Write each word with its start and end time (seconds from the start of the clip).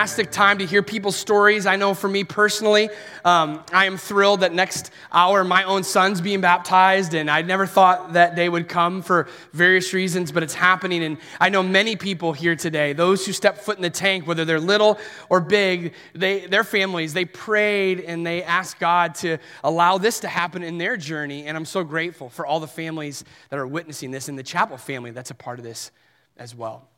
fantastic 0.00 0.30
time 0.30 0.56
to 0.56 0.64
hear 0.64 0.82
people's 0.82 1.14
stories. 1.14 1.66
I 1.66 1.76
know 1.76 1.92
for 1.92 2.08
me 2.08 2.24
personally, 2.24 2.88
um, 3.22 3.62
I 3.70 3.84
am 3.84 3.98
thrilled 3.98 4.40
that 4.40 4.54
next 4.54 4.90
hour 5.12 5.44
my 5.44 5.64
own 5.64 5.82
son's 5.82 6.22
being 6.22 6.40
baptized, 6.40 7.12
and 7.12 7.30
I 7.30 7.42
never 7.42 7.66
thought 7.66 8.14
that 8.14 8.34
day 8.34 8.48
would 8.48 8.66
come 8.66 9.02
for 9.02 9.28
various 9.52 9.92
reasons, 9.92 10.32
but 10.32 10.42
it's 10.42 10.54
happening. 10.54 11.04
And 11.04 11.18
I 11.38 11.50
know 11.50 11.62
many 11.62 11.96
people 11.96 12.32
here 12.32 12.56
today, 12.56 12.94
those 12.94 13.26
who 13.26 13.34
step 13.34 13.58
foot 13.58 13.76
in 13.76 13.82
the 13.82 13.90
tank, 13.90 14.26
whether 14.26 14.46
they're 14.46 14.58
little 14.58 14.98
or 15.28 15.38
big, 15.38 15.92
they, 16.14 16.46
their 16.46 16.64
families, 16.64 17.12
they 17.12 17.26
prayed 17.26 18.00
and 18.00 18.26
they 18.26 18.42
asked 18.42 18.78
God 18.78 19.14
to 19.16 19.36
allow 19.62 19.98
this 19.98 20.20
to 20.20 20.28
happen 20.28 20.62
in 20.62 20.78
their 20.78 20.96
journey. 20.96 21.44
And 21.44 21.58
I'm 21.58 21.66
so 21.66 21.84
grateful 21.84 22.30
for 22.30 22.46
all 22.46 22.58
the 22.58 22.66
families 22.66 23.22
that 23.50 23.58
are 23.58 23.66
witnessing 23.66 24.12
this, 24.12 24.30
and 24.30 24.38
the 24.38 24.42
chapel 24.42 24.78
family 24.78 25.10
that's 25.10 25.30
a 25.30 25.34
part 25.34 25.58
of 25.58 25.64
this 25.66 25.90
as 26.38 26.54
well. 26.54 26.88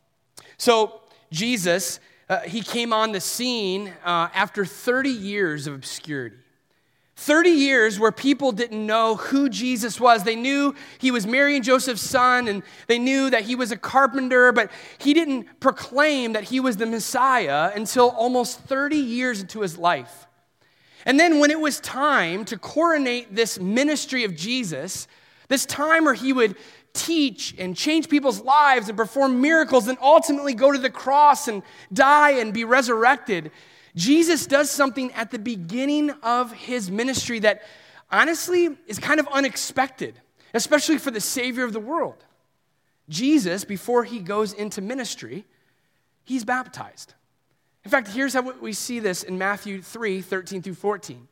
So, 0.57 1.01
Jesus 1.33 1.99
uh, 2.29 2.41
he 2.41 2.63
came 2.63 2.93
on 2.93 3.13
the 3.13 3.21
scene 3.21 3.93
uh, 4.05 4.29
after 4.35 4.65
30 4.65 5.11
years 5.11 5.67
of 5.67 5.75
obscurity. 5.75 6.37
30 7.17 7.51
years 7.51 8.01
where 8.01 8.11
people 8.11 8.51
didn't 8.51 8.85
know 8.85 9.15
who 9.15 9.49
Jesus 9.49 10.01
was. 10.01 10.25
They 10.25 10.35
knew 10.35 10.75
he 10.99 11.11
was 11.11 11.27
Mary 11.27 11.55
and 11.55 11.65
Joseph's 11.65 12.03
son, 12.03 12.49
and 12.49 12.63
they 12.89 12.99
knew 12.99 13.31
that 13.31 13.43
he 13.43 13.55
was 13.55 13.71
a 13.71 13.77
carpenter, 13.77 14.51
but 14.51 14.73
he 14.99 15.15
didn't 15.15 15.61
proclaim 15.61 16.33
that 16.33 16.45
he 16.45 16.59
was 16.59 16.79
the 16.79 16.87
Messiah 16.87 17.71
until 17.75 18.11
almost 18.11 18.61
30 18.61 18.97
years 18.97 19.41
into 19.41 19.61
his 19.61 19.79
life. 19.79 20.27
And 21.05 21.19
then, 21.19 21.39
when 21.39 21.51
it 21.51 21.61
was 21.61 21.81
time 21.81 22.45
to 22.47 22.59
coronate 22.59 23.35
this 23.35 23.59
ministry 23.59 24.25
of 24.25 24.35
Jesus, 24.35 25.07
this 25.49 25.67
time 25.67 26.05
where 26.05 26.15
he 26.15 26.33
would 26.33 26.57
teach 26.93 27.55
and 27.59 27.77
change 27.77 28.09
people's 28.09 28.41
lives 28.41 28.89
and 28.89 28.97
perform 28.97 29.41
miracles 29.41 29.89
and 29.89 29.99
ultimately 30.01 30.55
go 30.55 30.73
to 30.73 30.79
the 30.79 30.91
cross 30.91 31.49
and 31.49 31.63
die 31.93 32.33
and 32.33 32.53
be 32.53 32.65
resurrected, 32.65 33.51
Jesus 33.95 34.47
does 34.47 34.71
something 34.71 35.13
at 35.13 35.31
the 35.31 35.39
beginning 35.39 36.11
of 36.23 36.53
his 36.53 36.91
ministry 36.91 37.39
that 37.41 37.63
honestly 38.11 38.77
is 38.87 38.99
kind 38.99 39.21
of 39.21 39.29
unexpected, 39.29 40.21
especially 40.55 40.99
for 40.99 41.11
the 41.11 41.21
Savior 41.21 41.65
of 41.65 41.73
the 41.73 41.81
world. 41.81 42.25
Jesus, 43.09 43.65
before 43.65 44.05
he 44.05 44.21
goes 44.21 44.53
into 44.53 44.81
ministry, 44.81 45.45
he's 46.25 46.45
baptized. 46.45 47.15
In 47.85 47.91
fact, 47.91 48.09
here's 48.09 48.35
how 48.35 48.43
we 48.61 48.73
see 48.73 49.01
this 49.01 49.23
in 49.23 49.39
Matthew 49.39 49.83
3 49.83 50.23
13 50.23 50.63
through 50.63 50.75
14. 50.75 51.29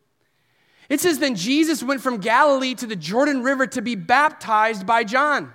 It 0.91 1.01
says, 1.01 1.21
Then 1.21 1.37
Jesus 1.37 1.83
went 1.83 2.03
from 2.03 2.19
Galilee 2.19 2.75
to 2.75 2.87
the 2.87 2.97
Jordan 2.97 3.43
River 3.43 3.67
to 3.69 3.81
be 3.81 3.95
baptized 3.95 4.87
by 4.87 5.05
John. 5.05 5.55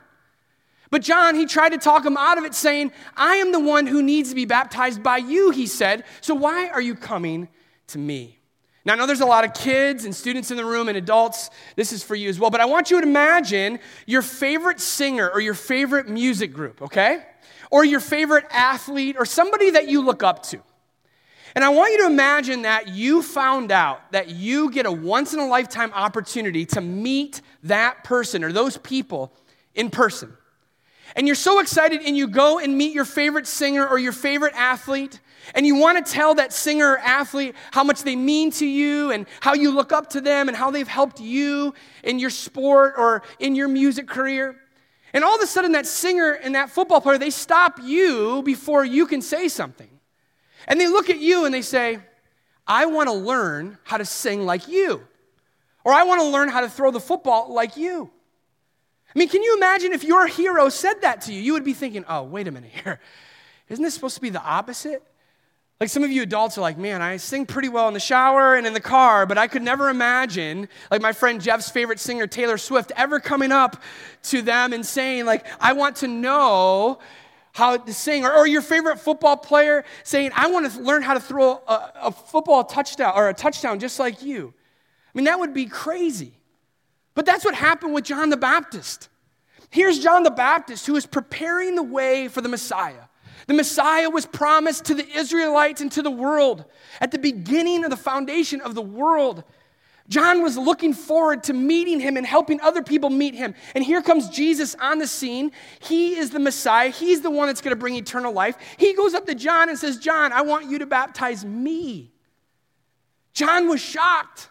But 0.89 1.02
John, 1.02 1.36
he 1.36 1.45
tried 1.45 1.69
to 1.69 1.77
talk 1.77 2.05
him 2.05 2.16
out 2.16 2.38
of 2.38 2.45
it, 2.45 2.55
saying, 2.55 2.92
I 3.17 3.36
am 3.36 3.52
the 3.52 3.59
one 3.59 3.86
who 3.86 4.02
needs 4.02 4.30
to 4.30 4.36
be 4.36 4.45
baptized 4.45 5.03
by 5.03 5.17
you, 5.17 5.52
he 5.52 5.67
said. 5.67 6.05
So 6.22 6.33
why 6.33 6.69
are 6.69 6.81
you 6.81 6.95
coming 6.95 7.50
to 7.88 7.97
me? 7.97 8.39
Now, 8.86 8.94
I 8.94 8.95
know 8.95 9.08
there's 9.08 9.22
a 9.22 9.25
lot 9.25 9.44
of 9.44 9.53
kids 9.53 10.05
and 10.05 10.16
students 10.16 10.52
in 10.52 10.58
the 10.58 10.66
room 10.66 10.88
and 10.88 10.97
adults. 10.97 11.49
This 11.75 11.92
is 11.92 12.03
for 12.03 12.16
you 12.16 12.30
as 12.30 12.39
well. 12.39 12.52
But 12.52 12.61
I 12.61 12.66
want 12.66 12.92
you 12.92 13.02
to 13.02 13.08
imagine 13.08 13.80
your 14.05 14.22
favorite 14.22 14.80
singer 14.80 15.30
or 15.30 15.42
your 15.42 15.55
favorite 15.55 16.08
music 16.08 16.53
group, 16.53 16.81
okay? 16.83 17.23
Or 17.72 17.83
your 17.83 17.99
favorite 17.99 18.45
athlete 18.52 19.16
or 19.17 19.25
somebody 19.25 19.72
that 19.72 19.89
you 19.89 20.05
look 20.05 20.23
up 20.23 20.44
to. 20.44 20.61
And 21.56 21.64
I 21.64 21.70
want 21.70 21.94
you 21.94 22.00
to 22.00 22.08
imagine 22.08 22.64
that 22.64 22.89
you 22.89 23.22
found 23.22 23.72
out 23.72 24.11
that 24.11 24.30
you 24.30 24.70
get 24.70 24.86
a 24.86 24.92
once 24.92 25.34
in 25.34 25.39
a 25.39 25.48
lifetime 25.48 25.92
opportunity 25.94 26.66
to 26.67 26.81
meet 26.81 27.42
that 27.64 28.03
person 28.03 28.44
or 28.44 28.52
those 28.52 28.78
people 28.78 29.31
in 29.73 29.89
person. 29.89 30.36
And 31.16 31.28
you're 31.28 31.36
so 31.36 31.59
excited, 31.59 32.02
and 32.02 32.17
you 32.17 32.28
go 32.28 32.59
and 32.59 32.78
meet 32.78 32.94
your 32.94 33.06
favorite 33.06 33.48
singer 33.48 33.88
or 33.88 33.98
your 33.98 34.11
favorite 34.11 34.53
athlete, 34.53 35.22
and 35.53 35.66
you 35.66 35.76
want 35.76 36.06
to 36.06 36.11
tell 36.11 36.36
that 36.36 36.52
singer 36.52 36.94
or 36.94 36.98
athlete 36.98 37.56
how 37.72 37.86
much 37.86 38.03
they 38.03 38.17
mean 38.17 38.52
to 38.52 38.66
you 38.66 39.11
and 39.11 39.26
how 39.39 39.53
you 39.53 39.72
look 39.72 39.94
up 39.94 40.09
to 40.09 40.20
them 40.20 40.50
and 40.50 40.58
how 40.58 40.72
they've 40.72 40.88
helped 40.88 41.22
you 41.22 41.73
in 42.03 42.20
your 42.20 42.31
sport 42.31 42.95
or 42.98 43.23
in 43.39 43.56
your 43.56 43.70
music 43.70 44.08
career. 44.08 44.58
And 45.14 45.23
all 45.23 45.36
of 45.36 45.42
a 45.42 45.48
sudden, 45.48 45.71
that 45.71 45.88
singer 45.88 46.32
and 46.32 46.55
that 46.55 46.70
football 46.70 46.99
player, 46.99 47.17
they 47.17 47.30
stop 47.30 47.80
you 47.82 48.42
before 48.44 48.83
you 48.83 49.05
can 49.05 49.21
say 49.21 49.48
something. 49.48 49.95
And 50.67 50.80
they 50.80 50.87
look 50.87 51.09
at 51.09 51.20
you 51.20 51.45
and 51.45 51.53
they 51.53 51.61
say, 51.61 51.99
I 52.67 52.86
want 52.87 53.09
to 53.09 53.14
learn 53.14 53.77
how 53.83 53.98
to 53.98 54.05
sing 54.05 54.45
like 54.45 54.67
you. 54.67 55.02
Or 55.83 55.93
I 55.93 56.03
want 56.03 56.21
to 56.21 56.27
learn 56.27 56.49
how 56.49 56.61
to 56.61 56.70
throw 56.70 56.92
the 56.92 56.99
football 56.99 57.53
like 57.53 57.77
you. 57.77 58.09
I 59.15 59.20
mean, 59.20 59.30
can 59.30 59.43
you 59.43 59.55
imagine 59.55 59.93
if 59.93 60.03
your 60.03 60.27
hero 60.27 60.70
said 60.70 61.02
that 61.02 61.21
to 61.21 61.33
you? 61.33 61.42
You 61.42 61.53
would 61.53 61.64
be 61.64 61.73
thinking, 61.73 62.03
oh, 62.09 62.23
wait 62.23 62.48
a 62.48 62.52
minute 62.52 62.71
here. 62.83 62.99
Isn't 63.70 63.83
this 63.83 63.93
supposed 63.93 64.15
to 64.15 64.21
be 64.21 64.30
the 64.30 64.42
opposite? 64.42 65.03
Like 65.80 65.89
some 65.89 66.03
of 66.03 66.11
you 66.11 66.21
adults 66.21 66.58
are 66.58 66.61
like, 66.61 66.77
man, 66.77 67.02
I 67.02 67.17
sing 67.17 67.45
pretty 67.45 67.67
well 67.67 67.87
in 67.89 67.93
the 67.93 67.99
shower 67.99 68.55
and 68.55 68.65
in 68.65 68.73
the 68.73 68.80
car, 68.80 69.26
but 69.26 69.37
I 69.37 69.47
could 69.47 69.61
never 69.61 69.89
imagine, 69.89 70.70
like 70.89 71.02
my 71.02 71.11
friend 71.11 71.42
Jeff's 71.42 71.70
favorite 71.70 71.99
singer, 71.99 72.27
Taylor 72.27 72.58
Swift, 72.58 72.93
ever 72.95 73.20
coming 73.20 73.52
up 73.52 73.82
to 74.23 74.42
them 74.42 74.71
and 74.71 74.86
saying, 74.86 75.26
like, 75.26 75.45
I 75.59 75.73
want 75.73 75.97
to 75.97 76.08
know 76.08 76.99
how 77.55 77.77
to 77.77 77.93
sing, 77.93 78.26
or, 78.26 78.33
or, 78.33 78.45
your 78.45 78.61
favorite 78.61 78.99
football 78.99 79.38
player 79.38 79.86
saying, 80.04 80.30
I 80.36 80.48
want 80.48 80.70
to 80.70 80.82
learn 80.82 81.02
how 81.02 81.14
to 81.14 81.21
throw 81.21 81.61
a, 81.66 81.92
a, 82.02 82.11
football 82.11 82.66
touchdown 82.66 83.14
or 83.16 83.30
a 83.30 83.33
touchdown 83.33 83.80
just 83.80 83.98
like 83.98 84.21
you. 84.21 84.54
I 84.54 85.17
mean, 85.17 85.23
that 85.23 85.39
would 85.39 85.54
be 85.54 85.65
crazy. 85.65 86.33
But 87.14 87.26
that's 87.26 87.45
what 87.45 87.55
happened 87.55 87.94
with 87.94 88.04
John 88.04 88.30
the 88.30 88.36
Baptist. 88.36 89.08
Here's 89.70 89.99
John 89.99 90.23
the 90.23 90.32
Baptist 90.32 90.86
who 90.86 90.98
is 90.98 91.05
preparing 91.05 91.76
the 91.76 91.83
way 91.83 92.27
for 92.27 92.42
the 92.42 92.49
Messiah. 92.49 93.05
The 93.48 93.54
Messiah 93.54 94.10
was 94.10 94.26
promised 94.26 94.83
to 94.86 94.94
the 94.94 95.08
Israelites 95.08 95.80
and 95.80 95.89
to 95.94 96.02
the 96.02 96.11
world 96.11 96.65
at 96.99 97.11
the 97.11 97.20
beginning 97.20 97.86
of 97.86 97.89
the 97.89 97.95
foundation 97.95 98.60
of 98.60 98.76
the 98.76 98.82
world. 98.82 99.45
John 100.08 100.43
was 100.43 100.55
looking 100.55 100.93
forward 100.93 101.43
to 101.45 101.54
meeting 101.54 101.99
him 101.99 102.16
and 102.16 102.26
helping 102.26 102.61
other 102.61 102.83
people 102.83 103.10
meet 103.10 103.33
him. 103.33 103.55
And 103.73 103.83
here 103.83 104.04
comes 104.04 104.30
Jesus 104.30 104.76
on 104.76 104.99
the 104.99 105.08
scene. 105.08 105.52
He 105.80 106.16
is 106.16 106.30
the 106.30 106.39
Messiah. 106.39 106.89
He's 106.89 107.21
the 107.21 107.32
one 107.32 107.48
that's 107.48 107.61
going 107.61 107.76
to 107.76 107.80
bring 107.80 107.95
eternal 107.95 108.32
life. 108.32 108.55
He 108.77 108.94
goes 108.94 109.15
up 109.15 109.26
to 109.26 109.33
John 109.33 109.70
and 109.70 109.77
says, 109.77 109.98
John, 109.98 110.32
I 110.32 110.42
want 110.42 110.70
you 110.70 110.80
to 110.80 110.86
baptize 110.86 111.44
me. 111.44 112.11
John 113.33 113.67
was 113.67 113.82
shocked. 113.82 114.49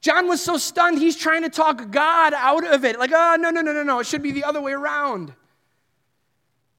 John 0.00 0.28
was 0.28 0.42
so 0.42 0.56
stunned, 0.56 0.98
he's 0.98 1.16
trying 1.16 1.42
to 1.42 1.50
talk 1.50 1.90
God 1.90 2.32
out 2.34 2.66
of 2.66 2.84
it. 2.84 2.98
Like, 2.98 3.10
oh, 3.12 3.36
no, 3.38 3.50
no, 3.50 3.60
no, 3.60 3.72
no, 3.72 3.82
no. 3.82 3.98
It 4.00 4.06
should 4.06 4.22
be 4.22 4.32
the 4.32 4.44
other 4.44 4.60
way 4.60 4.72
around. 4.72 5.34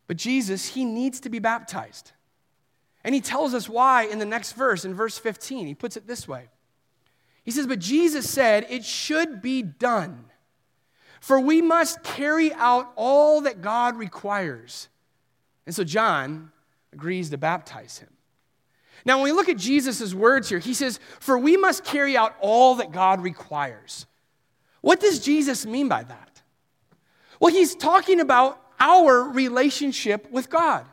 But 0.07 0.17
Jesus, 0.17 0.69
he 0.69 0.85
needs 0.85 1.19
to 1.21 1.29
be 1.29 1.39
baptized. 1.39 2.11
And 3.03 3.13
he 3.13 3.21
tells 3.21 3.53
us 3.53 3.69
why 3.69 4.03
in 4.03 4.19
the 4.19 4.25
next 4.25 4.53
verse, 4.53 4.85
in 4.85 4.93
verse 4.93 5.17
15. 5.17 5.67
He 5.67 5.75
puts 5.75 5.97
it 5.97 6.07
this 6.07 6.27
way 6.27 6.49
He 7.43 7.51
says, 7.51 7.67
But 7.67 7.79
Jesus 7.79 8.29
said, 8.29 8.65
It 8.69 8.85
should 8.85 9.41
be 9.41 9.61
done, 9.61 10.25
for 11.19 11.39
we 11.39 11.61
must 11.61 12.03
carry 12.03 12.53
out 12.53 12.91
all 12.95 13.41
that 13.41 13.61
God 13.61 13.97
requires. 13.97 14.89
And 15.65 15.75
so 15.75 15.83
John 15.83 16.51
agrees 16.93 17.29
to 17.29 17.37
baptize 17.37 17.99
him. 17.99 18.09
Now, 19.05 19.17
when 19.17 19.25
we 19.25 19.31
look 19.31 19.49
at 19.49 19.57
Jesus' 19.57 20.13
words 20.13 20.49
here, 20.49 20.59
he 20.59 20.73
says, 20.73 20.99
For 21.19 21.37
we 21.37 21.57
must 21.57 21.83
carry 21.83 22.15
out 22.15 22.35
all 22.39 22.75
that 22.75 22.91
God 22.91 23.21
requires. 23.21 24.05
What 24.81 24.99
does 24.99 25.19
Jesus 25.19 25.65
mean 25.65 25.87
by 25.87 26.03
that? 26.03 26.41
Well, 27.39 27.51
he's 27.51 27.75
talking 27.75 28.19
about 28.19 28.61
our 28.79 29.23
relationship 29.23 30.29
with 30.31 30.49
God. 30.49 30.85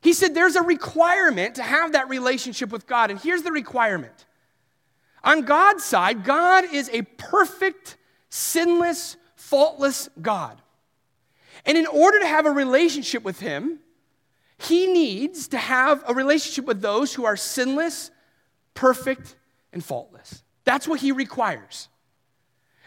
He 0.00 0.12
said 0.12 0.34
there's 0.34 0.56
a 0.56 0.62
requirement 0.62 1.56
to 1.56 1.62
have 1.62 1.92
that 1.92 2.08
relationship 2.08 2.70
with 2.70 2.86
God. 2.86 3.10
And 3.10 3.18
here's 3.18 3.42
the 3.42 3.50
requirement 3.50 4.26
on 5.26 5.42
God's 5.42 5.84
side, 5.84 6.24
God 6.24 6.64
is 6.72 6.88
a 6.90 7.02
perfect, 7.02 7.98
sinless, 8.30 9.16
faultless 9.34 10.08
God. 10.22 10.62
And 11.66 11.76
in 11.76 11.86
order 11.86 12.20
to 12.20 12.26
have 12.26 12.46
a 12.46 12.50
relationship 12.50 13.22
with 13.22 13.40
Him, 13.40 13.80
he 14.58 14.86
needs 14.86 15.48
to 15.48 15.58
have 15.58 16.02
a 16.08 16.14
relationship 16.14 16.64
with 16.64 16.80
those 16.80 17.12
who 17.14 17.24
are 17.24 17.36
sinless, 17.36 18.10
perfect, 18.74 19.36
and 19.72 19.84
faultless. 19.84 20.42
That's 20.64 20.88
what 20.88 21.00
he 21.00 21.12
requires. 21.12 21.88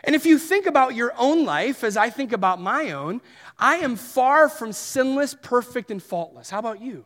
And 0.03 0.15
if 0.15 0.25
you 0.25 0.39
think 0.39 0.65
about 0.65 0.95
your 0.95 1.13
own 1.17 1.45
life, 1.45 1.83
as 1.83 1.97
I 1.97 2.09
think 2.09 2.31
about 2.31 2.59
my 2.61 2.91
own, 2.91 3.21
I 3.57 3.77
am 3.77 3.95
far 3.95 4.49
from 4.49 4.71
sinless, 4.71 5.35
perfect, 5.39 5.91
and 5.91 6.01
faultless. 6.01 6.49
How 6.49 6.59
about 6.59 6.81
you? 6.81 7.05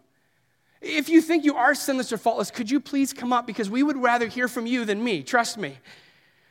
If 0.84 1.08
you 1.08 1.22
think 1.22 1.46
you 1.46 1.56
are 1.56 1.74
sinless 1.74 2.12
or 2.12 2.18
faultless, 2.18 2.52
could 2.52 2.70
you 2.70 2.82
please 2.82 3.14
come 3.14 3.32
up? 3.32 3.48
Because 3.48 3.70
we 3.70 3.84
would 3.84 3.96
rather 3.96 4.28
hear 4.28 4.50
from 4.50 4.66
you 4.66 4.84
than 4.84 5.02
me, 5.02 5.24
trust 5.24 5.58
me. 5.58 5.78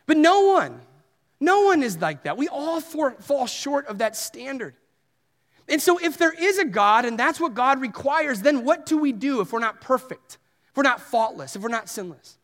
But 0.06 0.16
no 0.16 0.46
one, 0.46 0.80
no 1.38 1.62
one 1.62 1.82
is 1.82 2.00
like 2.00 2.24
that. 2.24 2.38
We 2.38 2.48
all 2.48 2.80
fall 2.80 3.46
short 3.46 3.86
of 3.86 3.98
that 3.98 4.16
standard. 4.16 4.74
And 5.68 5.80
so, 5.80 5.98
if 5.98 6.16
there 6.16 6.32
is 6.32 6.58
a 6.58 6.64
God 6.64 7.04
and 7.04 7.18
that's 7.18 7.38
what 7.38 7.54
God 7.54 7.80
requires, 7.80 8.40
then 8.40 8.64
what 8.64 8.86
do 8.86 8.96
we 8.96 9.12
do 9.12 9.40
if 9.42 9.52
we're 9.52 9.60
not 9.60 9.80
perfect, 9.80 10.38
if 10.70 10.76
we're 10.76 10.82
not 10.82 11.00
faultless, 11.00 11.54
if 11.54 11.62
we're 11.62 11.68
not 11.68 11.88
sinless? 11.88 12.38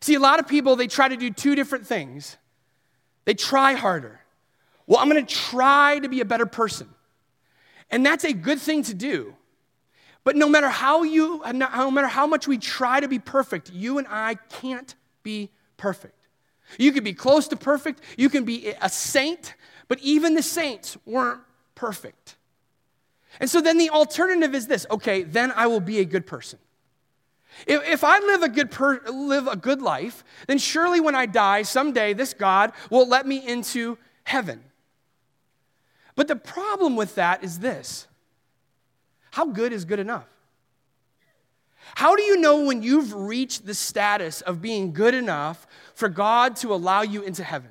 See, 0.00 0.14
a 0.14 0.20
lot 0.20 0.40
of 0.40 0.48
people, 0.48 0.76
they 0.76 0.86
try 0.86 1.08
to 1.08 1.16
do 1.16 1.30
two 1.30 1.54
different 1.54 1.86
things. 1.86 2.36
They 3.26 3.34
try 3.34 3.74
harder. 3.74 4.20
Well, 4.86 4.98
I'm 4.98 5.08
going 5.08 5.24
to 5.24 5.34
try 5.34 5.98
to 6.00 6.08
be 6.08 6.20
a 6.20 6.24
better 6.24 6.46
person. 6.46 6.88
And 7.90 8.04
that's 8.04 8.24
a 8.24 8.32
good 8.32 8.60
thing 8.60 8.82
to 8.84 8.94
do. 8.94 9.36
But 10.22 10.36
no 10.36 10.48
matter 10.48 10.68
how 10.68 11.02
you, 11.02 11.42
no 11.52 11.90
matter 11.90 12.08
how 12.08 12.26
much 12.26 12.46
we 12.46 12.58
try 12.58 13.00
to 13.00 13.08
be 13.08 13.18
perfect, 13.18 13.72
you 13.72 13.98
and 13.98 14.06
I 14.08 14.34
can't 14.34 14.94
be 15.22 15.50
perfect. 15.76 16.26
You 16.78 16.92
can 16.92 17.02
be 17.02 17.14
close 17.14 17.48
to 17.48 17.56
perfect, 17.56 18.00
you 18.16 18.28
can 18.28 18.44
be 18.44 18.72
a 18.80 18.88
saint, 18.88 19.54
but 19.88 19.98
even 20.00 20.34
the 20.34 20.42
saints 20.42 20.96
weren't 21.04 21.40
perfect. 21.74 22.36
And 23.40 23.48
so 23.48 23.60
then 23.60 23.78
the 23.78 23.90
alternative 23.90 24.54
is 24.54 24.66
this 24.66 24.86
okay, 24.90 25.22
then 25.22 25.52
I 25.56 25.66
will 25.66 25.80
be 25.80 26.00
a 26.00 26.04
good 26.04 26.26
person. 26.26 26.58
If, 27.66 27.82
if 27.88 28.04
I 28.04 28.18
live 28.20 28.42
a, 28.42 28.48
good 28.48 28.70
per, 28.70 29.00
live 29.08 29.46
a 29.46 29.56
good 29.56 29.82
life, 29.82 30.24
then 30.46 30.58
surely 30.58 31.00
when 31.00 31.14
I 31.14 31.26
die, 31.26 31.62
someday 31.62 32.12
this 32.12 32.34
God 32.34 32.72
will 32.90 33.08
let 33.08 33.26
me 33.26 33.44
into 33.46 33.98
heaven. 34.24 34.62
But 36.14 36.28
the 36.28 36.36
problem 36.36 36.96
with 36.96 37.14
that 37.16 37.42
is 37.42 37.58
this 37.58 38.06
how 39.30 39.46
good 39.46 39.72
is 39.72 39.84
good 39.84 39.98
enough? 39.98 40.26
How 41.94 42.14
do 42.14 42.22
you 42.22 42.38
know 42.38 42.64
when 42.64 42.82
you've 42.82 43.12
reached 43.12 43.66
the 43.66 43.74
status 43.74 44.40
of 44.42 44.62
being 44.62 44.92
good 44.92 45.14
enough 45.14 45.66
for 45.94 46.08
God 46.08 46.56
to 46.56 46.72
allow 46.72 47.02
you 47.02 47.22
into 47.22 47.42
heaven? 47.42 47.70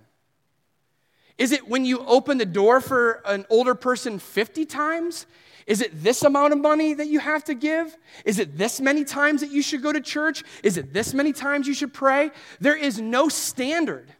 Is 1.37 1.51
it 1.53 1.69
when 1.69 1.85
you 1.85 2.05
open 2.05 2.37
the 2.37 2.45
door 2.45 2.81
for 2.81 3.21
an 3.25 3.45
older 3.49 3.75
person 3.75 4.19
50 4.19 4.65
times? 4.65 5.25
Is 5.65 5.81
it 5.81 6.03
this 6.03 6.23
amount 6.23 6.51
of 6.51 6.59
money 6.59 6.93
that 6.95 7.07
you 7.07 7.19
have 7.19 7.43
to 7.45 7.53
give? 7.53 7.95
Is 8.25 8.39
it 8.39 8.57
this 8.57 8.81
many 8.81 9.05
times 9.05 9.41
that 9.41 9.51
you 9.51 9.61
should 9.61 9.81
go 9.81 9.93
to 9.93 10.01
church? 10.01 10.43
Is 10.63 10.77
it 10.77 10.93
this 10.93 11.13
many 11.13 11.31
times 11.31 11.67
you 11.67 11.73
should 11.73 11.93
pray? 11.93 12.31
There 12.59 12.75
is 12.75 12.99
no 12.99 13.29
standard. 13.29 14.13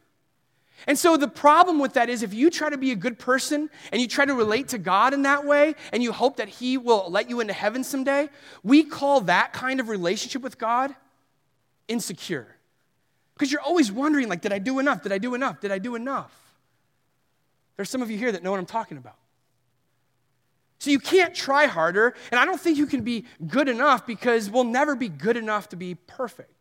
And 0.88 0.98
so 0.98 1.18
the 1.18 1.28
problem 1.28 1.80
with 1.80 1.94
that 1.94 2.10
is 2.10 2.24
if 2.24 2.34
you 2.34 2.50
try 2.50 2.70
to 2.70 2.78
be 2.78 2.92
a 2.92 2.96
good 2.96 3.20
person 3.20 3.70
and 3.92 4.02
you 4.02 4.08
try 4.08 4.26
to 4.26 4.34
relate 4.34 4.70
to 4.70 4.78
God 4.78 5.14
in 5.14 5.24
that 5.24 5.46
way 5.46 5.76
and 5.92 6.02
you 6.02 6.12
hope 6.12 6.38
that 6.38 6.50
He 6.50 6.78
will 6.78 7.10
let 7.10 7.30
you 7.30 7.40
into 7.40 7.54
heaven 7.54 7.84
someday, 7.84 8.30
we 8.64 8.84
call 8.84 9.22
that 9.22 9.54
kind 9.54 9.80
of 9.80 9.90
relationship 9.90 10.42
with 10.42 10.58
God 10.58 10.96
insecure. 11.88 12.48
Because 13.34 13.52
you're 13.52 13.62
always 13.62 13.92
wondering, 13.92 14.28
like, 14.28 14.42
did 14.42 14.52
I 14.52 14.60
do 14.60 14.80
enough? 14.80 15.04
Did 15.04 15.12
I 15.12 15.18
do 15.18 15.34
enough? 15.34 15.62
Did 15.62 15.72
I 15.72 15.80
do 15.80 15.96
enough? 15.96 16.34
There's 17.78 17.90
some 17.90 18.02
of 18.02 18.12
you 18.12 18.18
here 18.18 18.32
that 18.32 18.44
know 18.44 18.52
what 18.52 18.60
I'm 18.60 18.66
talking 18.66 18.98
about. 18.98 19.16
So 20.80 20.92
you 20.92 21.00
can't 21.00 21.36
try 21.36 21.66
harder, 21.66 22.16
and 22.32 22.40
I 22.40 22.46
don't 22.46 22.60
think 22.60 22.78
you 22.78 22.86
can 22.86 23.02
be 23.02 23.26
good 23.48 23.68
enough 23.68 24.06
because 24.06 24.50
we'll 24.50 24.64
never 24.64 24.96
be 24.96 25.10
good 25.10 25.36
enough 25.36 25.70
to 25.70 25.76
be 25.76 25.96
perfect. 25.96 26.59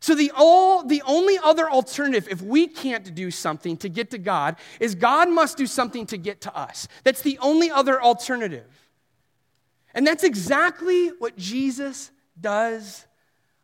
So 0.00 0.14
the, 0.14 0.30
all, 0.36 0.84
the 0.84 1.02
only 1.06 1.38
other 1.38 1.70
alternative, 1.70 2.28
if 2.30 2.42
we 2.42 2.66
can't 2.66 3.14
do 3.14 3.30
something 3.30 3.76
to 3.78 3.88
get 3.88 4.10
to 4.10 4.18
God, 4.18 4.56
is 4.78 4.94
God 4.94 5.30
must 5.30 5.56
do 5.56 5.66
something 5.66 6.06
to 6.06 6.16
get 6.18 6.42
to 6.42 6.56
us. 6.56 6.86
That's 7.02 7.22
the 7.22 7.38
only 7.40 7.70
other 7.70 8.02
alternative. 8.02 8.66
And 9.94 10.06
that's 10.06 10.24
exactly 10.24 11.08
what 11.18 11.36
Jesus 11.36 12.10
does 12.38 13.06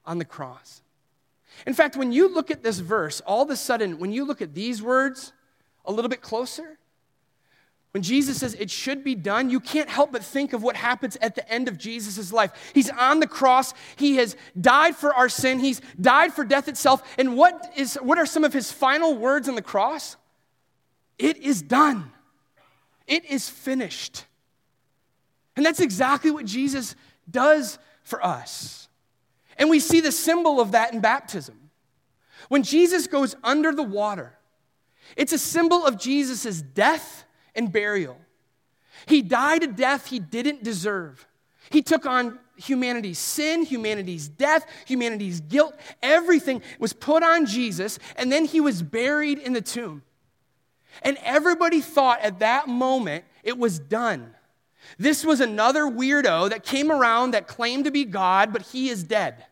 on 0.05 0.19
the 0.19 0.25
cross. 0.25 0.83
In 1.67 1.75
fact, 1.75 1.97
when 1.97 2.13
you 2.13 2.33
look 2.33 2.51
at 2.51 2.63
this 2.63 2.79
verse, 2.79 3.21
all 3.21 3.43
of 3.43 3.51
a 3.51 3.57
sudden, 3.57 3.99
when 3.99 4.13
you 4.13 4.25
look 4.25 4.41
at 4.41 4.55
these 4.55 4.83
words 4.83 5.33
a 5.85 5.93
little 5.93 6.09
bit 6.09 6.23
closer, 6.23 6.79
when 7.93 8.03
Jesus 8.03 8.39
says 8.39 8.55
it 8.55 8.71
should 8.71 9.05
be 9.05 9.15
done, 9.15 9.51
you 9.51 9.61
can't 9.61 9.89
help 9.89 10.13
but 10.13 10.25
think 10.25 10.55
of 10.55 10.63
what 10.63 10.77
happens 10.77 11.17
at 11.21 11.35
the 11.35 11.47
end 11.51 11.69
of 11.69 11.77
Jesus' 11.77 12.33
life. 12.33 12.73
He's 12.75 12.89
on 12.89 13.21
the 13.21 13.27
cross. 13.27 13.75
He 13.97 14.17
has 14.17 14.35
died 14.59 14.97
for 14.97 15.15
our 15.15 15.29
sin. 15.29 15.59
He's 15.59 15.83
died 16.01 16.33
for 16.33 16.43
death 16.43 16.69
itself. 16.69 17.03
And 17.19 17.37
what, 17.37 17.71
is, 17.77 17.97
what 17.97 18.19
are 18.19 18.25
some 18.25 18.45
of 18.45 18.55
his 18.55 18.73
final 18.73 19.15
words 19.15 19.47
on 19.47 19.57
the 19.57 19.63
cross? 19.63 20.17
It 21.19 21.37
is 21.37 21.61
done. 21.61 22.11
It 23.07 23.27
is 23.27 23.51
finished. 23.51 24.25
And 25.55 25.67
that's 25.67 25.81
exactly 25.81 26.31
what 26.31 26.47
Jesus 26.47 26.97
does 27.31 27.79
for 28.05 28.25
us. 28.25 28.89
And 29.59 29.69
we 29.69 29.81
see 29.81 30.01
the 30.01 30.13
symbol 30.13 30.61
of 30.61 30.73
that 30.73 30.95
in 30.95 31.01
baptism. 31.01 31.71
When 32.49 32.63
Jesus 32.63 33.07
goes 33.07 33.37
under 33.45 33.75
the 33.75 33.83
water, 33.83 34.39
it's 35.15 35.35
a 35.35 35.39
symbol 35.39 35.85
of 35.85 35.99
Jesus' 35.99 36.63
death 36.63 37.27
and 37.55 37.73
burial. 37.73 38.17
He 39.07 39.23
died 39.23 39.63
a 39.63 39.67
death 39.67 40.09
he 40.09 40.19
didn't 40.19 40.63
deserve. 40.63 41.27
He 41.71 41.83
took 41.83 42.07
on 42.07 42.39
humanity's 42.57 43.19
sin, 43.19 43.65
humanity's 43.65 44.29
death, 44.29 44.67
humanity's 44.87 45.41
guilt. 45.41 45.75
Everything 46.03 46.63
was 46.79 46.93
put 46.93 47.23
on 47.23 47.47
Jesus, 47.47 47.99
and 48.17 48.31
then 48.31 48.45
he 48.45 48.61
was 48.61 48.83
buried 48.83 49.39
in 49.39 49.53
the 49.53 49.63
tomb. 49.63 50.03
And 51.03 51.17
everybody 51.23 51.81
thought 51.81 52.21
at 52.21 52.41
that 52.41 52.69
moment 52.69 53.25
it 53.43 53.57
was 53.57 53.79
done. 53.79 54.35
This 54.99 55.25
was 55.25 55.41
another 55.41 55.85
weirdo 55.85 56.51
that 56.51 56.65
came 56.65 56.91
around 56.91 57.33
that 57.33 57.47
claimed 57.47 57.85
to 57.85 57.91
be 57.91 58.05
God, 58.05 58.53
but 58.53 58.63
he 58.63 58.89
is 58.89 59.03
dead. 59.03 59.47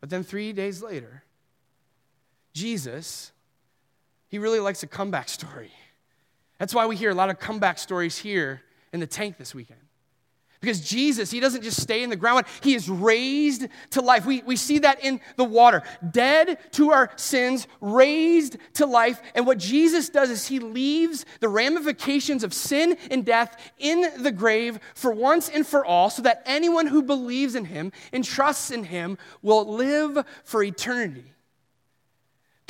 But 0.00 0.10
then 0.10 0.24
three 0.24 0.52
days 0.52 0.82
later, 0.82 1.22
Jesus 2.52 3.31
he 4.32 4.38
really 4.38 4.60
likes 4.60 4.82
a 4.82 4.86
comeback 4.86 5.28
story. 5.28 5.70
That's 6.58 6.74
why 6.74 6.86
we 6.86 6.96
hear 6.96 7.10
a 7.10 7.14
lot 7.14 7.28
of 7.28 7.38
comeback 7.38 7.78
stories 7.78 8.16
here 8.16 8.62
in 8.90 8.98
the 8.98 9.06
tank 9.06 9.36
this 9.36 9.54
weekend. 9.54 9.80
Because 10.58 10.80
Jesus, 10.80 11.30
he 11.30 11.38
doesn't 11.38 11.62
just 11.62 11.82
stay 11.82 12.02
in 12.02 12.08
the 12.08 12.16
ground, 12.16 12.46
he 12.62 12.74
is 12.74 12.88
raised 12.88 13.66
to 13.90 14.00
life. 14.00 14.24
We, 14.24 14.40
we 14.42 14.56
see 14.56 14.78
that 14.78 15.04
in 15.04 15.20
the 15.36 15.44
water. 15.44 15.82
Dead 16.12 16.56
to 16.72 16.92
our 16.92 17.10
sins, 17.16 17.66
raised 17.82 18.56
to 18.74 18.86
life. 18.86 19.20
And 19.34 19.46
what 19.46 19.58
Jesus 19.58 20.08
does 20.08 20.30
is 20.30 20.46
he 20.46 20.60
leaves 20.60 21.26
the 21.40 21.48
ramifications 21.50 22.42
of 22.42 22.54
sin 22.54 22.96
and 23.10 23.26
death 23.26 23.54
in 23.78 24.22
the 24.22 24.32
grave 24.32 24.80
for 24.94 25.12
once 25.12 25.50
and 25.50 25.66
for 25.66 25.84
all, 25.84 26.08
so 26.08 26.22
that 26.22 26.42
anyone 26.46 26.86
who 26.86 27.02
believes 27.02 27.54
in 27.54 27.66
him 27.66 27.92
and 28.14 28.24
trusts 28.24 28.70
in 28.70 28.84
him 28.84 29.18
will 29.42 29.66
live 29.66 30.24
for 30.44 30.62
eternity. 30.62 31.31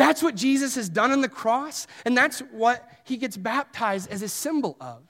That's 0.02 0.20
what 0.20 0.34
Jesus 0.34 0.74
has 0.74 0.88
done 0.88 1.12
on 1.12 1.20
the 1.20 1.28
cross, 1.28 1.86
and 2.04 2.18
that's 2.18 2.40
what 2.50 2.90
he 3.04 3.16
gets 3.16 3.36
baptized 3.36 4.10
as 4.10 4.20
a 4.20 4.28
symbol 4.28 4.76
of. 4.80 5.00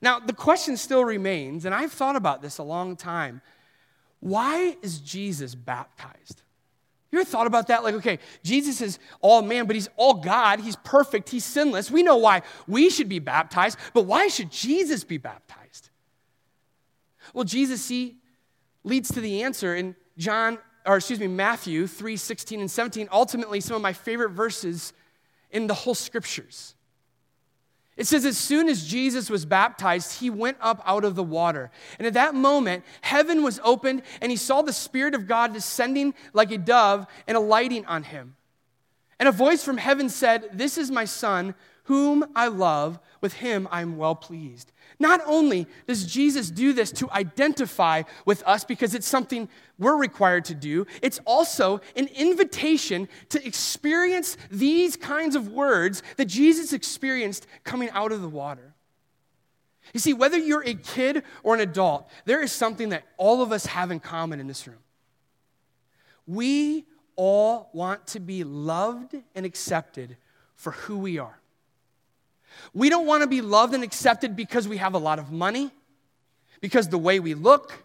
Now, 0.00 0.20
the 0.20 0.32
question 0.32 0.76
still 0.76 1.04
remains, 1.04 1.64
and 1.64 1.74
I've 1.74 1.90
thought 1.90 2.14
about 2.14 2.40
this 2.40 2.58
a 2.58 2.62
long 2.62 2.94
time 2.94 3.42
why 4.20 4.76
is 4.80 5.00
Jesus 5.00 5.56
baptized? 5.56 6.42
You 7.10 7.18
ever 7.18 7.28
thought 7.28 7.48
about 7.48 7.66
that? 7.66 7.82
Like, 7.82 7.94
okay, 7.94 8.20
Jesus 8.44 8.80
is 8.80 9.00
all 9.20 9.42
man, 9.42 9.66
but 9.66 9.74
he's 9.74 9.88
all 9.96 10.14
God. 10.14 10.60
He's 10.60 10.76
perfect. 10.76 11.30
He's 11.30 11.44
sinless. 11.44 11.90
We 11.90 12.04
know 12.04 12.18
why 12.18 12.42
we 12.68 12.90
should 12.90 13.08
be 13.08 13.18
baptized, 13.18 13.76
but 13.92 14.02
why 14.02 14.28
should 14.28 14.52
Jesus 14.52 15.02
be 15.02 15.18
baptized? 15.18 15.90
Well, 17.34 17.44
Jesus, 17.44 17.82
see, 17.82 18.18
leads 18.84 19.10
to 19.14 19.20
the 19.20 19.42
answer 19.42 19.74
in 19.74 19.96
John 20.16 20.58
or 20.86 20.96
excuse 20.96 21.20
me, 21.20 21.26
Matthew 21.26 21.86
3 21.86 22.16
16 22.16 22.60
and 22.60 22.70
17, 22.70 23.08
ultimately 23.12 23.60
some 23.60 23.76
of 23.76 23.82
my 23.82 23.92
favorite 23.92 24.30
verses 24.30 24.92
in 25.50 25.66
the 25.66 25.74
whole 25.74 25.94
scriptures. 25.94 26.74
It 27.96 28.06
says, 28.06 28.24
as 28.24 28.38
soon 28.38 28.70
as 28.70 28.86
Jesus 28.86 29.28
was 29.28 29.44
baptized, 29.44 30.20
he 30.20 30.30
went 30.30 30.56
up 30.60 30.82
out 30.86 31.04
of 31.04 31.16
the 31.16 31.22
water. 31.22 31.70
And 31.98 32.06
at 32.06 32.14
that 32.14 32.34
moment, 32.34 32.82
heaven 33.02 33.42
was 33.42 33.60
opened, 33.62 34.02
and 34.22 34.30
he 34.30 34.36
saw 34.36 34.62
the 34.62 34.72
Spirit 34.72 35.14
of 35.14 35.26
God 35.26 35.52
descending 35.52 36.14
like 36.32 36.50
a 36.50 36.56
dove 36.56 37.06
and 37.26 37.36
alighting 37.36 37.84
on 37.84 38.04
him. 38.04 38.36
And 39.18 39.28
a 39.28 39.32
voice 39.32 39.62
from 39.62 39.76
heaven 39.76 40.08
said, 40.08 40.48
This 40.54 40.78
is 40.78 40.90
my 40.90 41.04
Son, 41.04 41.54
whom 41.84 42.24
I 42.34 42.48
love. 42.48 42.98
With 43.20 43.34
him 43.34 43.68
I 43.70 43.82
am 43.82 43.98
well 43.98 44.14
pleased. 44.14 44.72
Not 45.00 45.22
only 45.24 45.66
does 45.86 46.04
Jesus 46.04 46.50
do 46.50 46.74
this 46.74 46.92
to 46.92 47.10
identify 47.10 48.02
with 48.26 48.42
us 48.46 48.64
because 48.64 48.94
it's 48.94 49.08
something 49.08 49.48
we're 49.78 49.96
required 49.96 50.44
to 50.44 50.54
do, 50.54 50.86
it's 51.00 51.18
also 51.24 51.80
an 51.96 52.06
invitation 52.08 53.08
to 53.30 53.44
experience 53.44 54.36
these 54.50 54.96
kinds 54.96 55.34
of 55.34 55.48
words 55.48 56.02
that 56.18 56.26
Jesus 56.26 56.74
experienced 56.74 57.46
coming 57.64 57.88
out 57.90 58.12
of 58.12 58.20
the 58.20 58.28
water. 58.28 58.74
You 59.94 60.00
see, 60.00 60.12
whether 60.12 60.36
you're 60.36 60.64
a 60.64 60.74
kid 60.74 61.24
or 61.42 61.54
an 61.54 61.60
adult, 61.60 62.08
there 62.26 62.42
is 62.42 62.52
something 62.52 62.90
that 62.90 63.04
all 63.16 63.42
of 63.42 63.52
us 63.52 63.64
have 63.66 63.90
in 63.90 64.00
common 64.00 64.38
in 64.38 64.46
this 64.46 64.66
room. 64.66 64.78
We 66.26 66.84
all 67.16 67.70
want 67.72 68.06
to 68.08 68.20
be 68.20 68.44
loved 68.44 69.16
and 69.34 69.46
accepted 69.46 70.18
for 70.54 70.72
who 70.72 70.98
we 70.98 71.18
are. 71.18 71.39
We 72.74 72.88
don't 72.88 73.06
want 73.06 73.22
to 73.22 73.26
be 73.26 73.40
loved 73.40 73.74
and 73.74 73.84
accepted 73.84 74.36
because 74.36 74.68
we 74.68 74.78
have 74.78 74.94
a 74.94 74.98
lot 74.98 75.18
of 75.18 75.30
money, 75.30 75.70
because 76.60 76.88
the 76.88 76.98
way 76.98 77.20
we 77.20 77.34
look, 77.34 77.84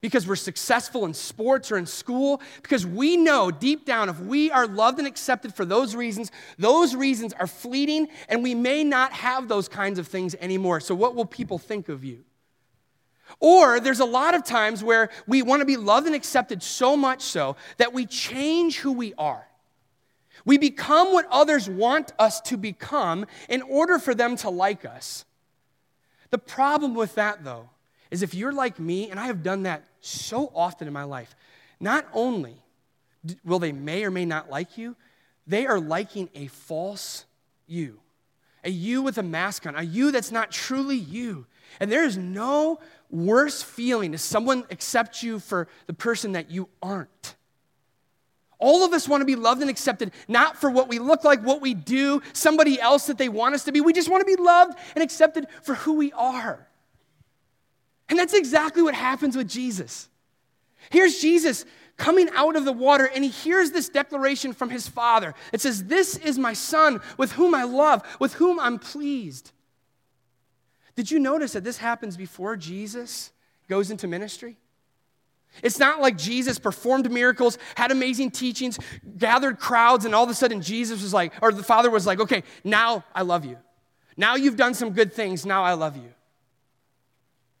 because 0.00 0.26
we're 0.26 0.36
successful 0.36 1.04
in 1.04 1.14
sports 1.14 1.72
or 1.72 1.76
in 1.76 1.86
school, 1.86 2.40
because 2.62 2.86
we 2.86 3.16
know 3.16 3.50
deep 3.50 3.84
down 3.84 4.08
if 4.08 4.20
we 4.20 4.50
are 4.50 4.66
loved 4.66 4.98
and 4.98 5.08
accepted 5.08 5.52
for 5.54 5.64
those 5.64 5.96
reasons, 5.96 6.30
those 6.58 6.94
reasons 6.94 7.32
are 7.32 7.46
fleeting 7.46 8.08
and 8.28 8.42
we 8.42 8.54
may 8.54 8.84
not 8.84 9.12
have 9.12 9.48
those 9.48 9.68
kinds 9.68 9.98
of 9.98 10.06
things 10.06 10.34
anymore. 10.36 10.80
So, 10.80 10.94
what 10.94 11.14
will 11.14 11.26
people 11.26 11.58
think 11.58 11.88
of 11.88 12.04
you? 12.04 12.24
Or 13.40 13.80
there's 13.80 14.00
a 14.00 14.04
lot 14.04 14.34
of 14.34 14.44
times 14.44 14.82
where 14.82 15.10
we 15.26 15.42
want 15.42 15.60
to 15.60 15.66
be 15.66 15.76
loved 15.76 16.06
and 16.06 16.14
accepted 16.14 16.62
so 16.62 16.96
much 16.96 17.22
so 17.22 17.56
that 17.76 17.92
we 17.92 18.06
change 18.06 18.78
who 18.78 18.92
we 18.92 19.14
are. 19.14 19.47
We 20.48 20.56
become 20.56 21.12
what 21.12 21.26
others 21.30 21.68
want 21.68 22.14
us 22.18 22.40
to 22.40 22.56
become 22.56 23.26
in 23.50 23.60
order 23.60 23.98
for 23.98 24.14
them 24.14 24.34
to 24.36 24.48
like 24.48 24.86
us. 24.86 25.26
The 26.30 26.38
problem 26.38 26.94
with 26.94 27.16
that, 27.16 27.44
though, 27.44 27.68
is 28.10 28.22
if 28.22 28.32
you're 28.32 28.54
like 28.54 28.78
me, 28.78 29.10
and 29.10 29.20
I 29.20 29.26
have 29.26 29.42
done 29.42 29.64
that 29.64 29.84
so 30.00 30.50
often 30.54 30.88
in 30.88 30.94
my 30.94 31.02
life, 31.02 31.36
not 31.78 32.06
only 32.14 32.62
will 33.44 33.58
they 33.58 33.72
may 33.72 34.04
or 34.04 34.10
may 34.10 34.24
not 34.24 34.48
like 34.48 34.78
you, 34.78 34.96
they 35.46 35.66
are 35.66 35.78
liking 35.78 36.30
a 36.34 36.46
false 36.46 37.26
you, 37.66 38.00
a 38.64 38.70
you 38.70 39.02
with 39.02 39.18
a 39.18 39.22
mask 39.22 39.66
on, 39.66 39.76
a 39.76 39.82
you 39.82 40.10
that's 40.10 40.32
not 40.32 40.50
truly 40.50 40.96
you. 40.96 41.44
And 41.78 41.92
there 41.92 42.04
is 42.04 42.16
no 42.16 42.80
worse 43.10 43.62
feeling 43.62 44.12
to 44.12 44.18
someone 44.18 44.64
accept 44.70 45.22
you 45.22 45.40
for 45.40 45.68
the 45.86 45.92
person 45.92 46.32
that 46.32 46.50
you 46.50 46.70
aren't. 46.82 47.34
All 48.58 48.84
of 48.84 48.92
us 48.92 49.08
want 49.08 49.20
to 49.20 49.24
be 49.24 49.36
loved 49.36 49.60
and 49.60 49.70
accepted, 49.70 50.12
not 50.26 50.56
for 50.56 50.68
what 50.68 50.88
we 50.88 50.98
look 50.98 51.22
like, 51.22 51.40
what 51.42 51.60
we 51.60 51.74
do, 51.74 52.20
somebody 52.32 52.80
else 52.80 53.06
that 53.06 53.16
they 53.16 53.28
want 53.28 53.54
us 53.54 53.64
to 53.64 53.72
be. 53.72 53.80
We 53.80 53.92
just 53.92 54.08
want 54.08 54.20
to 54.20 54.36
be 54.36 54.40
loved 54.40 54.76
and 54.94 55.04
accepted 55.04 55.46
for 55.62 55.74
who 55.74 55.94
we 55.94 56.12
are. 56.12 56.66
And 58.08 58.18
that's 58.18 58.34
exactly 58.34 58.82
what 58.82 58.94
happens 58.94 59.36
with 59.36 59.48
Jesus. 59.48 60.08
Here's 60.90 61.20
Jesus 61.20 61.64
coming 61.96 62.30
out 62.34 62.56
of 62.56 62.64
the 62.64 62.72
water, 62.72 63.08
and 63.12 63.22
he 63.22 63.30
hears 63.30 63.70
this 63.70 63.88
declaration 63.88 64.52
from 64.52 64.70
his 64.70 64.88
father. 64.88 65.34
It 65.52 65.60
says, 65.60 65.84
This 65.84 66.16
is 66.16 66.38
my 66.38 66.52
son 66.52 67.00
with 67.16 67.32
whom 67.32 67.54
I 67.54 67.64
love, 67.64 68.02
with 68.18 68.34
whom 68.34 68.58
I'm 68.58 68.78
pleased. 68.78 69.52
Did 70.96 71.10
you 71.10 71.20
notice 71.20 71.52
that 71.52 71.64
this 71.64 71.78
happens 71.78 72.16
before 72.16 72.56
Jesus 72.56 73.30
goes 73.68 73.90
into 73.90 74.08
ministry? 74.08 74.56
It's 75.62 75.78
not 75.78 76.00
like 76.00 76.16
Jesus 76.16 76.58
performed 76.58 77.10
miracles, 77.10 77.58
had 77.76 77.90
amazing 77.90 78.30
teachings, 78.30 78.78
gathered 79.16 79.58
crowds, 79.58 80.04
and 80.04 80.14
all 80.14 80.24
of 80.24 80.30
a 80.30 80.34
sudden 80.34 80.60
Jesus 80.62 81.02
was 81.02 81.12
like, 81.12 81.32
or 81.42 81.52
the 81.52 81.62
Father 81.62 81.90
was 81.90 82.06
like, 82.06 82.20
okay, 82.20 82.42
now 82.64 83.04
I 83.14 83.22
love 83.22 83.44
you. 83.44 83.58
Now 84.16 84.34
you've 84.36 84.56
done 84.56 84.74
some 84.74 84.90
good 84.90 85.12
things, 85.12 85.46
now 85.46 85.62
I 85.62 85.74
love 85.74 85.96
you. 85.96 86.12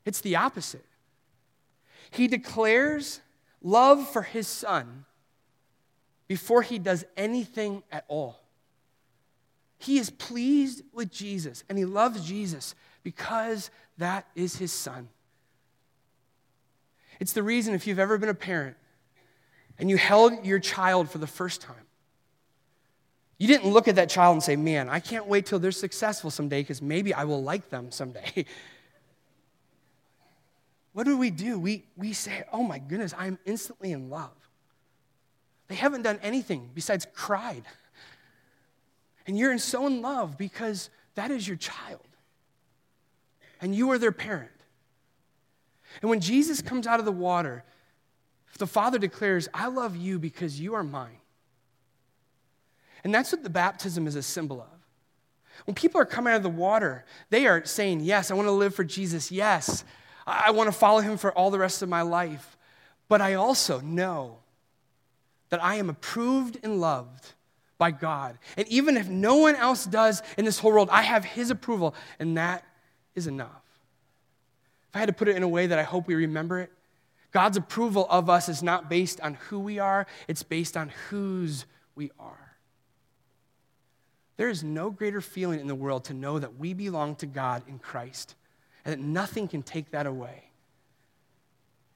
It's 0.04 0.20
the 0.20 0.36
opposite. 0.36 0.84
He 2.10 2.28
declares 2.28 3.20
love 3.62 4.08
for 4.08 4.22
his 4.22 4.46
son 4.48 5.04
before 6.26 6.62
he 6.62 6.78
does 6.78 7.04
anything 7.16 7.82
at 7.90 8.04
all. 8.08 8.40
He 9.78 9.98
is 9.98 10.10
pleased 10.10 10.82
with 10.92 11.10
Jesus 11.10 11.64
and 11.68 11.78
he 11.78 11.84
loves 11.84 12.26
Jesus 12.26 12.74
because 13.02 13.70
that 13.98 14.26
is 14.34 14.56
his 14.56 14.72
son. 14.72 15.08
It's 17.20 17.32
the 17.32 17.42
reason 17.42 17.74
if 17.74 17.86
you've 17.86 17.98
ever 17.98 18.18
been 18.18 18.28
a 18.28 18.34
parent 18.34 18.76
and 19.78 19.90
you 19.90 19.96
held 19.96 20.44
your 20.44 20.58
child 20.58 21.10
for 21.10 21.18
the 21.18 21.26
first 21.26 21.60
time, 21.60 21.76
you 23.38 23.46
didn't 23.46 23.70
look 23.70 23.86
at 23.86 23.96
that 23.96 24.08
child 24.08 24.34
and 24.34 24.42
say, 24.42 24.56
Man, 24.56 24.88
I 24.88 25.00
can't 25.00 25.26
wait 25.26 25.46
till 25.46 25.58
they're 25.58 25.72
successful 25.72 26.30
someday 26.30 26.60
because 26.60 26.82
maybe 26.82 27.14
I 27.14 27.24
will 27.24 27.42
like 27.42 27.70
them 27.70 27.92
someday. 27.92 28.44
what 30.92 31.04
do 31.04 31.16
we 31.16 31.30
do? 31.30 31.58
We, 31.58 31.84
we 31.96 32.12
say, 32.12 32.44
Oh 32.52 32.62
my 32.62 32.78
goodness, 32.78 33.14
I'm 33.16 33.38
instantly 33.44 33.92
in 33.92 34.10
love. 34.10 34.32
They 35.68 35.76
haven't 35.76 36.02
done 36.02 36.18
anything 36.22 36.70
besides 36.74 37.06
cried. 37.14 37.64
And 39.26 39.38
you're 39.38 39.56
so 39.58 39.86
in 39.86 40.02
love 40.02 40.38
because 40.38 40.88
that 41.14 41.30
is 41.30 41.46
your 41.46 41.58
child. 41.58 42.00
And 43.60 43.74
you 43.74 43.90
are 43.90 43.98
their 43.98 44.12
parent. 44.12 44.50
And 46.00 46.10
when 46.10 46.20
Jesus 46.20 46.62
comes 46.62 46.86
out 46.86 47.00
of 47.00 47.04
the 47.04 47.12
water, 47.12 47.64
the 48.58 48.66
Father 48.66 48.98
declares, 48.98 49.48
I 49.54 49.68
love 49.68 49.96
you 49.96 50.18
because 50.18 50.60
you 50.60 50.74
are 50.74 50.84
mine. 50.84 51.18
And 53.04 53.14
that's 53.14 53.32
what 53.32 53.42
the 53.42 53.50
baptism 53.50 54.06
is 54.06 54.16
a 54.16 54.22
symbol 54.22 54.60
of. 54.60 54.78
When 55.64 55.74
people 55.74 56.00
are 56.00 56.04
coming 56.04 56.32
out 56.32 56.38
of 56.38 56.42
the 56.42 56.48
water, 56.48 57.04
they 57.30 57.46
are 57.46 57.64
saying, 57.64 58.00
Yes, 58.00 58.30
I 58.30 58.34
want 58.34 58.46
to 58.46 58.52
live 58.52 58.74
for 58.74 58.84
Jesus. 58.84 59.32
Yes, 59.32 59.84
I 60.26 60.50
want 60.50 60.68
to 60.68 60.72
follow 60.72 61.00
him 61.00 61.16
for 61.16 61.32
all 61.32 61.50
the 61.50 61.58
rest 61.58 61.82
of 61.82 61.88
my 61.88 62.02
life. 62.02 62.56
But 63.08 63.20
I 63.20 63.34
also 63.34 63.80
know 63.80 64.38
that 65.48 65.62
I 65.62 65.76
am 65.76 65.88
approved 65.88 66.58
and 66.62 66.80
loved 66.80 67.32
by 67.78 67.90
God. 67.90 68.38
And 68.56 68.68
even 68.68 68.96
if 68.96 69.08
no 69.08 69.36
one 69.36 69.56
else 69.56 69.84
does 69.84 70.22
in 70.36 70.44
this 70.44 70.58
whole 70.58 70.72
world, 70.72 70.88
I 70.90 71.02
have 71.02 71.24
his 71.24 71.50
approval, 71.50 71.94
and 72.18 72.36
that 72.36 72.64
is 73.14 73.26
enough. 73.26 73.62
If 74.90 74.96
I 74.96 75.00
had 75.00 75.06
to 75.06 75.12
put 75.12 75.28
it 75.28 75.36
in 75.36 75.42
a 75.42 75.48
way 75.48 75.66
that 75.66 75.78
I 75.78 75.82
hope 75.82 76.06
we 76.06 76.14
remember 76.14 76.60
it, 76.60 76.72
God's 77.30 77.56
approval 77.56 78.06
of 78.08 78.30
us 78.30 78.48
is 78.48 78.62
not 78.62 78.88
based 78.88 79.20
on 79.20 79.34
who 79.34 79.58
we 79.58 79.78
are, 79.78 80.06
it's 80.28 80.42
based 80.42 80.76
on 80.76 80.90
whose 81.10 81.66
we 81.94 82.10
are. 82.18 82.56
There 84.38 84.48
is 84.48 84.62
no 84.62 84.90
greater 84.90 85.20
feeling 85.20 85.60
in 85.60 85.66
the 85.66 85.74
world 85.74 86.04
to 86.04 86.14
know 86.14 86.38
that 86.38 86.58
we 86.58 86.72
belong 86.72 87.16
to 87.16 87.26
God 87.26 87.62
in 87.68 87.78
Christ 87.78 88.34
and 88.84 88.92
that 88.92 89.00
nothing 89.00 89.48
can 89.48 89.62
take 89.62 89.90
that 89.90 90.06
away. 90.06 90.44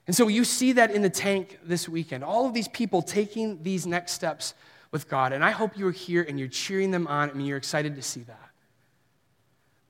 And 0.06 0.14
so 0.14 0.26
you 0.28 0.44
see 0.44 0.72
that 0.72 0.90
in 0.90 1.02
the 1.02 1.08
tank 1.08 1.60
this 1.64 1.88
weekend. 1.88 2.24
All 2.24 2.46
of 2.46 2.52
these 2.52 2.68
people 2.68 3.00
taking 3.00 3.62
these 3.62 3.86
next 3.86 4.12
steps 4.12 4.54
with 4.90 5.08
God. 5.08 5.32
And 5.32 5.44
I 5.44 5.52
hope 5.52 5.78
you're 5.78 5.92
here 5.92 6.26
and 6.28 6.38
you're 6.38 6.48
cheering 6.48 6.90
them 6.90 7.06
on 7.06 7.30
and 7.30 7.46
you're 7.46 7.56
excited 7.56 7.94
to 7.94 8.02
see 8.02 8.22
that. 8.22 8.50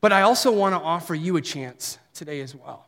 But 0.02 0.12
I 0.12 0.22
also 0.22 0.52
want 0.52 0.74
to 0.74 0.80
offer 0.80 1.14
you 1.14 1.38
a 1.38 1.40
chance 1.40 1.98
today 2.12 2.42
as 2.42 2.54
well. 2.54 2.86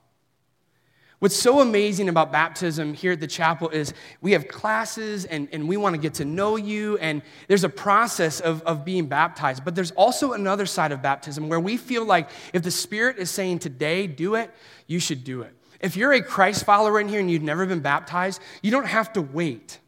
What's 1.24 1.36
so 1.36 1.60
amazing 1.60 2.10
about 2.10 2.32
baptism 2.32 2.92
here 2.92 3.12
at 3.12 3.20
the 3.20 3.26
chapel 3.26 3.70
is 3.70 3.94
we 4.20 4.32
have 4.32 4.46
classes 4.46 5.24
and, 5.24 5.48
and 5.52 5.66
we 5.66 5.78
want 5.78 5.94
to 5.94 5.98
get 5.98 6.12
to 6.16 6.26
know 6.26 6.56
you, 6.56 6.98
and 6.98 7.22
there's 7.48 7.64
a 7.64 7.70
process 7.70 8.40
of, 8.40 8.60
of 8.64 8.84
being 8.84 9.06
baptized. 9.06 9.64
But 9.64 9.74
there's 9.74 9.92
also 9.92 10.34
another 10.34 10.66
side 10.66 10.92
of 10.92 11.00
baptism 11.00 11.48
where 11.48 11.58
we 11.58 11.78
feel 11.78 12.04
like 12.04 12.28
if 12.52 12.62
the 12.62 12.70
Spirit 12.70 13.16
is 13.16 13.30
saying 13.30 13.60
today, 13.60 14.06
do 14.06 14.34
it, 14.34 14.50
you 14.86 14.98
should 14.98 15.24
do 15.24 15.40
it. 15.40 15.54
If 15.80 15.96
you're 15.96 16.12
a 16.12 16.20
Christ 16.20 16.66
follower 16.66 17.00
in 17.00 17.08
here 17.08 17.20
and 17.20 17.30
you've 17.30 17.40
never 17.40 17.64
been 17.64 17.80
baptized, 17.80 18.38
you 18.62 18.70
don't 18.70 18.84
have 18.84 19.10
to 19.14 19.22
wait. 19.22 19.78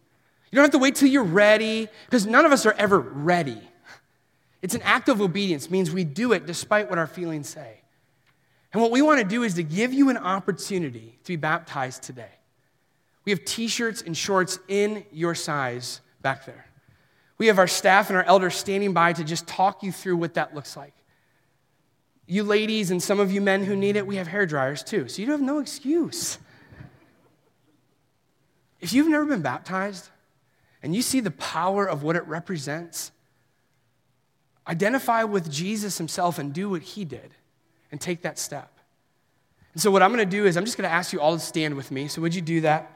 You 0.50 0.56
don't 0.56 0.64
have 0.64 0.72
to 0.72 0.78
wait 0.78 0.94
till 0.94 1.10
you're 1.10 1.22
ready, 1.22 1.86
because 2.06 2.24
none 2.24 2.46
of 2.46 2.52
us 2.52 2.64
are 2.64 2.74
ever 2.78 2.98
ready. 2.98 3.60
It's 4.62 4.74
an 4.74 4.80
act 4.80 5.10
of 5.10 5.20
obedience, 5.20 5.70
means 5.70 5.90
we 5.90 6.04
do 6.04 6.32
it 6.32 6.46
despite 6.46 6.88
what 6.88 6.98
our 6.98 7.06
feelings 7.06 7.46
say. 7.46 7.82
And 8.76 8.82
what 8.82 8.92
we 8.92 9.00
want 9.00 9.20
to 9.20 9.24
do 9.24 9.42
is 9.42 9.54
to 9.54 9.62
give 9.62 9.94
you 9.94 10.10
an 10.10 10.18
opportunity 10.18 11.18
to 11.24 11.32
be 11.32 11.36
baptized 11.36 12.02
today. 12.02 12.28
We 13.24 13.32
have 13.32 13.42
t 13.46 13.68
shirts 13.68 14.02
and 14.02 14.14
shorts 14.14 14.58
in 14.68 15.06
your 15.10 15.34
size 15.34 16.02
back 16.20 16.44
there. 16.44 16.66
We 17.38 17.46
have 17.46 17.58
our 17.58 17.68
staff 17.68 18.10
and 18.10 18.18
our 18.18 18.24
elders 18.24 18.54
standing 18.54 18.92
by 18.92 19.14
to 19.14 19.24
just 19.24 19.46
talk 19.46 19.82
you 19.82 19.92
through 19.92 20.18
what 20.18 20.34
that 20.34 20.54
looks 20.54 20.76
like. 20.76 20.92
You 22.26 22.42
ladies 22.42 22.90
and 22.90 23.02
some 23.02 23.18
of 23.18 23.32
you 23.32 23.40
men 23.40 23.64
who 23.64 23.74
need 23.74 23.96
it, 23.96 24.06
we 24.06 24.16
have 24.16 24.26
hair 24.26 24.44
dryers 24.44 24.82
too, 24.82 25.08
so 25.08 25.22
you 25.22 25.30
have 25.30 25.40
no 25.40 25.58
excuse. 25.58 26.36
If 28.82 28.92
you've 28.92 29.08
never 29.08 29.24
been 29.24 29.40
baptized 29.40 30.10
and 30.82 30.94
you 30.94 31.00
see 31.00 31.20
the 31.20 31.30
power 31.30 31.88
of 31.88 32.02
what 32.02 32.14
it 32.14 32.26
represents, 32.26 33.10
identify 34.68 35.24
with 35.24 35.50
Jesus 35.50 35.96
himself 35.96 36.38
and 36.38 36.52
do 36.52 36.68
what 36.68 36.82
he 36.82 37.06
did 37.06 37.32
and 37.90 38.00
take 38.00 38.22
that 38.22 38.38
step. 38.38 38.70
And 39.72 39.82
so, 39.82 39.90
what 39.90 40.02
I'm 40.02 40.12
going 40.12 40.24
to 40.24 40.30
do 40.36 40.46
is, 40.46 40.56
I'm 40.56 40.64
just 40.64 40.76
going 40.76 40.88
to 40.88 40.94
ask 40.94 41.12
you 41.12 41.20
all 41.20 41.34
to 41.34 41.40
stand 41.40 41.74
with 41.74 41.90
me. 41.90 42.08
So, 42.08 42.22
would 42.22 42.34
you 42.34 42.40
do 42.40 42.62
that? 42.62 42.92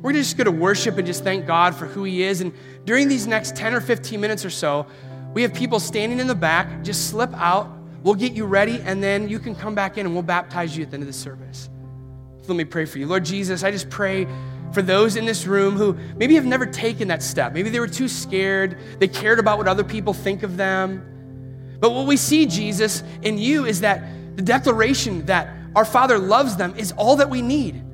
We're 0.00 0.12
just 0.12 0.36
going 0.36 0.46
to 0.46 0.52
worship 0.52 0.98
and 0.98 1.06
just 1.06 1.24
thank 1.24 1.46
God 1.46 1.74
for 1.74 1.86
who 1.86 2.04
He 2.04 2.22
is. 2.22 2.40
And 2.40 2.52
during 2.84 3.08
these 3.08 3.26
next 3.26 3.56
10 3.56 3.72
or 3.72 3.80
15 3.80 4.20
minutes 4.20 4.44
or 4.44 4.50
so, 4.50 4.86
we 5.32 5.42
have 5.42 5.54
people 5.54 5.80
standing 5.80 6.20
in 6.20 6.26
the 6.26 6.34
back. 6.34 6.82
Just 6.82 7.08
slip 7.10 7.32
out. 7.34 7.70
We'll 8.02 8.14
get 8.14 8.32
you 8.32 8.46
ready, 8.46 8.80
and 8.82 9.02
then 9.02 9.28
you 9.28 9.38
can 9.38 9.54
come 9.54 9.74
back 9.74 9.98
in 9.98 10.06
and 10.06 10.14
we'll 10.14 10.22
baptize 10.22 10.76
you 10.76 10.84
at 10.84 10.90
the 10.90 10.94
end 10.94 11.02
of 11.02 11.08
the 11.08 11.12
service. 11.12 11.68
So 12.42 12.48
let 12.48 12.56
me 12.56 12.64
pray 12.64 12.84
for 12.84 12.98
you. 12.98 13.06
Lord 13.06 13.24
Jesus, 13.24 13.62
I 13.62 13.70
just 13.70 13.90
pray 13.90 14.26
for 14.72 14.82
those 14.82 15.16
in 15.16 15.24
this 15.24 15.46
room 15.46 15.76
who 15.76 15.96
maybe 16.16 16.34
have 16.34 16.46
never 16.46 16.66
taken 16.66 17.08
that 17.08 17.22
step. 17.22 17.52
Maybe 17.52 17.70
they 17.70 17.80
were 17.80 17.88
too 17.88 18.08
scared, 18.08 18.78
they 18.98 19.08
cared 19.08 19.38
about 19.38 19.58
what 19.58 19.68
other 19.68 19.84
people 19.84 20.14
think 20.14 20.42
of 20.42 20.56
them. 20.56 21.17
But 21.80 21.90
what 21.90 22.06
we 22.06 22.16
see, 22.16 22.46
Jesus, 22.46 23.02
in 23.22 23.38
you 23.38 23.64
is 23.64 23.80
that 23.80 24.36
the 24.36 24.42
declaration 24.42 25.24
that 25.26 25.54
our 25.74 25.84
Father 25.84 26.18
loves 26.18 26.56
them 26.56 26.74
is 26.76 26.92
all 26.92 27.16
that 27.16 27.30
we 27.30 27.42
need. 27.42 27.84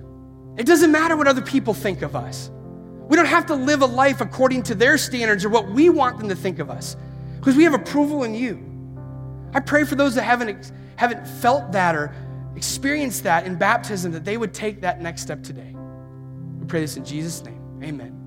It 0.57 0.67
doesn't 0.67 0.93
matter 0.93 1.17
what 1.17 1.27
other 1.27 1.43
people 1.43 1.75
think 1.75 2.03
of 2.03 2.15
us. 2.15 2.51
We 3.09 3.17
don't 3.17 3.27
have 3.27 3.47
to 3.47 3.55
live 3.55 3.83
a 3.83 3.87
life 3.87 4.21
according 4.21 4.63
to 4.65 4.75
their 4.75 4.97
standards 4.97 5.45
or 5.45 5.51
what 5.51 5.69
we 5.69 5.91
want 5.91 6.19
them 6.19 6.29
to 6.29 6.37
think 6.37 6.59
of 6.59 6.71
us 6.71 6.97
because 7.39 7.57
we 7.57 7.65
have 7.65 7.75
approval 7.75 8.25
in 8.25 8.35
you. 8.35 8.63
I 9.53 9.61
pray 9.61 9.85
for 9.85 9.95
those 9.95 10.15
that 10.15 10.23
haven't, 10.23 10.73
haven't 10.97 11.27
felt 11.27 11.73
that 11.73 11.95
or 11.95 12.15
experienced 12.57 13.25
that 13.25 13.47
in 13.47 13.57
baptism 13.57 14.13
that 14.13 14.25
they 14.25 14.37
would 14.37 14.55
take 14.55 14.81
that 14.81 15.03
next 15.03 15.23
step 15.23 15.43
today. 15.43 15.75
We 16.59 16.67
pray 16.67 16.81
this 16.81 16.97
in 16.97 17.05
Jesus' 17.05 17.45
name. 17.45 17.61
Amen. 17.83 18.24